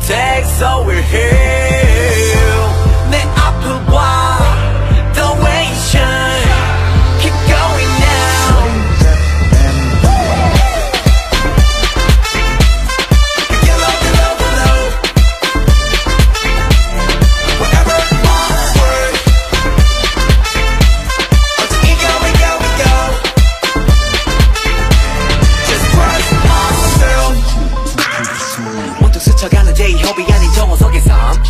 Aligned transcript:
take, 0.00 0.44
so 0.44 0.84
we're 0.86 1.02
here. 1.02 1.85
툭툭 29.16 29.20
스쳐가는 29.20 29.74
j-hope이 29.74 30.32
아닌 30.32 30.52
정호석의 30.52 31.00
삶. 31.00 31.42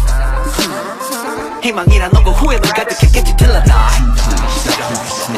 희망이란 1.63 2.13
없고 2.13 2.31
후회만 2.31 2.71
가득했겠지 2.71 3.37
till 3.37 3.61
I 3.61 3.67
die. 3.67 3.91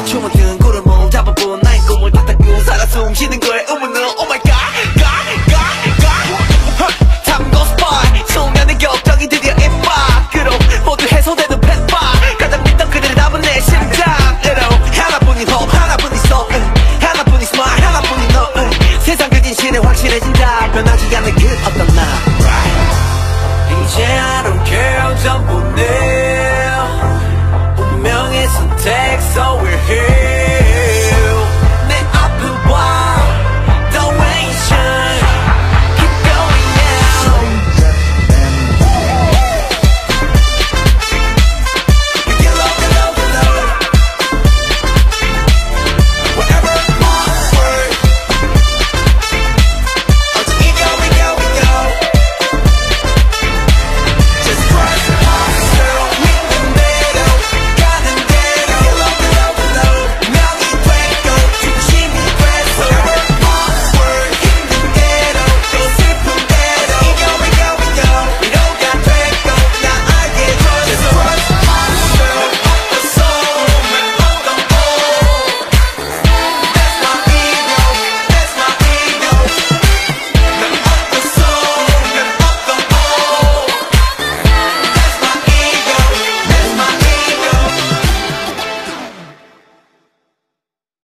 춤은 0.05 0.31
뜬구름만 0.31 1.09
잡아본 1.09 1.59
나의 1.61 1.79
꿈을 1.81 2.11
바라고 2.11 2.63
살아 2.63 2.85
숨 2.85 3.13
쉬는 3.13 3.39
거에 3.39 3.65
의문은 3.67 4.19
oh 4.19 4.27
my 4.27 4.36
god 4.36 4.48